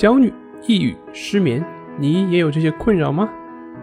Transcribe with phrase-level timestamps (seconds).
[0.00, 0.32] 焦虑、
[0.66, 1.62] 抑郁、失眠，
[1.98, 3.28] 你也有这些困扰吗？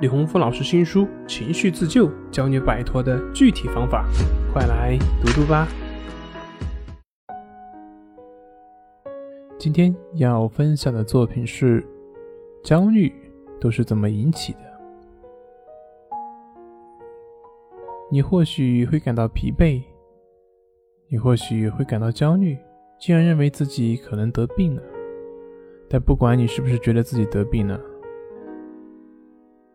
[0.01, 4.04] 李洪福老师新书《情绪自救》，教你摆脱的具体方法，
[4.51, 5.67] 快来读读吧。
[9.59, 11.86] 今天要分享的作品是：
[12.63, 13.13] 焦虑
[13.61, 14.59] 都是怎么引起的？
[18.09, 19.84] 你或许会感到疲惫，
[21.09, 22.57] 你或许会感到焦虑，
[22.99, 24.81] 竟然认为自己可能得病了。
[25.89, 27.79] 但不管你是不是觉得自己得病了，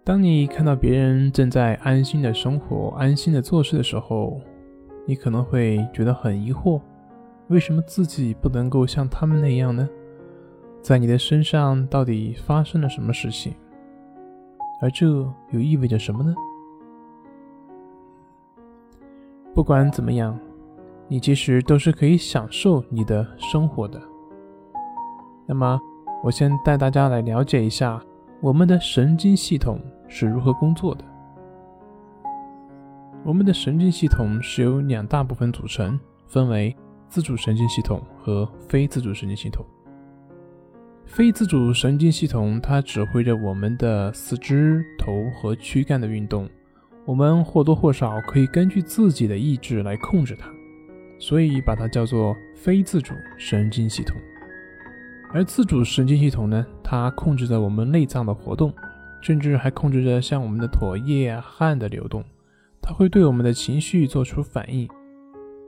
[0.04, 4.40] 当你看到别人正在安心的生活、安心的做事的时候，
[5.06, 6.80] 你可能会觉得很疑惑：
[7.48, 9.88] 为什么自己不能够像他们那样呢？
[10.82, 13.54] 在你的身上到底发生了什么事情？
[14.80, 16.34] 而这又意味着什么呢？
[19.54, 20.38] 不管怎么样，
[21.06, 24.02] 你其实都是可以享受你的生活的。
[25.46, 25.80] 那么，
[26.22, 28.00] 我先带大家来了解一下
[28.40, 31.04] 我们的神经系统是如何工作的。
[33.24, 36.74] 我们的神经系统是由两大部分组成，分为
[37.08, 39.66] 自主神经系统和非自主神经系统。
[41.04, 46.48] 非自主神经系统它指挥着我们的四肢、头和躯干的运动，
[47.04, 50.48] 我们或多或少可以根据自己的意志来控制它，
[51.18, 54.16] 所以把它叫做非自主神经系统。
[55.34, 58.72] 而自主神经系统呢，它控制着我们内脏的活动，
[59.20, 62.22] 甚至还控制着像我们的唾液啊、汗的流动。
[62.80, 64.88] 它会对我们的情绪做出反应，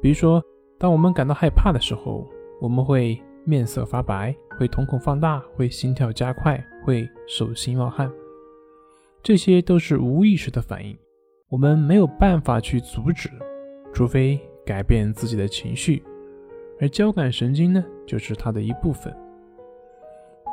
[0.03, 0.43] 比如说，
[0.79, 2.29] 当我们感到害怕的时候，
[2.61, 8.11] 我们会面色发白，会瞳孔放大，会心跳加快，会手心冒汗。
[9.23, 10.95] 这些都是无意识的反应，
[11.49, 13.31] 我们没有办法去阻止，
[13.95, 16.03] 除非改变自己的情绪。
[16.81, 19.17] 而交感神经呢，就是它的一部分。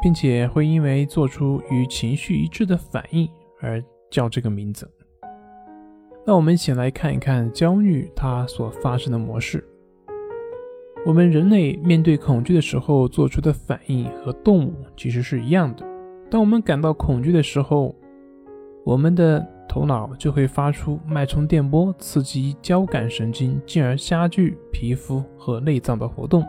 [0.02, 4.90] 并且会因为做出与情绪一致的反应而叫这个名字。
[6.26, 9.64] 那我们一起来看一看焦虑它所发生的模式。
[11.06, 15.84] 我们人类面对恐惧的时候做出的反应和动物其实是一样的。
[16.30, 17.96] 当我们感到恐惧的时候，
[18.86, 26.46] 我们的头脑就会发出脉冲电波，刺激交感神经，进而加剧皮肤和内脏的活动。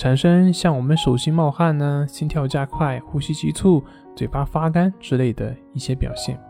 [0.00, 3.84] 产生像我们手心冒汗呢、心跳加快、呼吸急促、
[4.16, 6.40] 嘴巴发干之类的一些表现。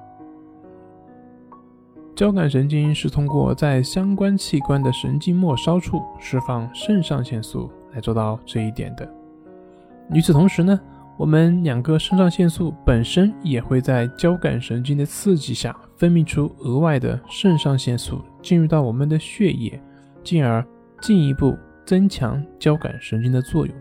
[2.14, 9.12] 交感神经是通过在相关器官的神经末梢处释放肾上腺素来做到这一点的。
[10.12, 10.78] 与此同时呢，
[11.16, 19.82] 我们两个肾上腺素本身也会在交感神经的刺激下分泌出额外的肾上腺素，进入到我们的血液，
[20.22, 20.64] 进而
[21.00, 21.58] 进一步。
[21.90, 23.74] 增强交感神经的作用。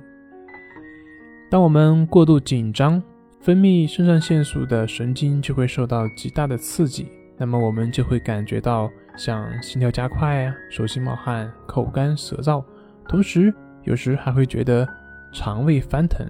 [1.47, 2.99] 当我们过度紧张，
[3.39, 12.65] 分泌肾上腺素的神经就会受到极大的刺激，那么我们就会感觉到像心跳加快啊、手心冒汗、口干舌燥，
[13.07, 13.53] 同时
[13.83, 14.87] 有时还会觉得
[15.31, 16.25] 肠胃翻腾、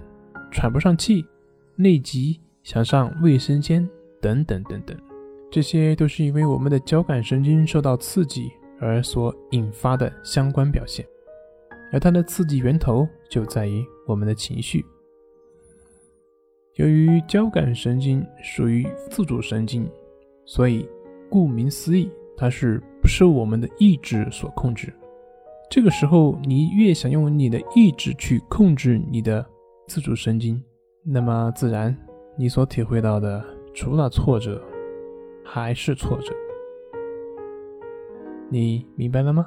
[0.50, 1.24] 喘不上气、
[1.76, 3.88] 内急、想上卫生间
[4.20, 4.94] 等等等等。
[5.50, 11.06] 这些都是因为我们的交感神经受到刺激而所引发的相关表现。
[11.92, 14.84] 而它的刺激源头就在于我们的情绪。
[16.74, 19.90] 由于交感神经属于自主神经，
[20.44, 20.88] 所以
[21.28, 24.92] 顾名思义，它是不受我们的意志所控制。
[25.68, 29.44] 这个时候，你越想用你的意志去控制你的
[29.88, 30.62] 自主神经，
[31.04, 31.96] 那么自然
[32.36, 34.62] 你所体会到的除了挫折，
[35.44, 36.34] 还是挫折。
[38.48, 39.46] 你明白了吗？